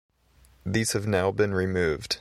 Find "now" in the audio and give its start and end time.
1.05-1.29